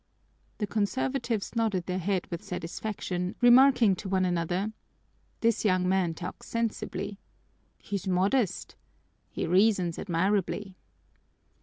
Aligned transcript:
The 0.57 0.65
conservatives 0.65 1.55
nodded 1.55 1.85
their 1.85 1.99
heads 1.99 2.31
with 2.31 2.41
satisfaction, 2.43 3.35
remarking 3.39 3.95
to 3.97 4.09
one 4.09 4.25
another: 4.25 4.73
"This 5.41 5.63
young 5.63 5.87
man 5.87 6.15
talks 6.15 6.47
sensibly." 6.47 7.19
"He's 7.77 8.07
modest." 8.07 8.75
"He 9.29 9.45
reasons 9.45 9.99
admirably." 9.99 10.75